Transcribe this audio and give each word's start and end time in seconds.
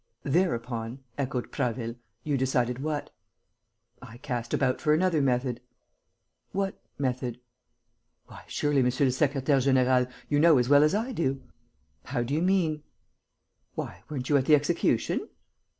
"Thereupon," 0.23 1.01
echoed 1.15 1.51
Prasville, 1.51 1.93
"you 2.23 2.35
decided 2.35 2.81
what?" 2.81 3.11
"I 4.01 4.17
cast 4.17 4.51
about 4.51 4.81
for 4.81 4.95
another 4.95 5.21
method." 5.21 5.61
"What 6.53 6.81
method?" 6.97 7.39
"Why, 8.25 8.41
surely, 8.47 8.81
monsieur 8.81 9.05
le 9.05 9.11
secrétaire; 9.11 9.61
général, 9.61 10.09
you 10.27 10.39
know 10.39 10.57
as 10.57 10.67
well 10.69 10.81
as 10.83 10.95
I 10.95 11.11
do!" 11.11 11.43
"How 12.05 12.23
do 12.23 12.33
you 12.33 12.41
mean?" 12.41 12.81
"Why, 13.75 14.01
weren't 14.09 14.27
you 14.27 14.37
at 14.37 14.45
the 14.45 14.55
execution?" 14.55 15.29